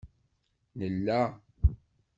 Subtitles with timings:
[0.79, 1.23] Nella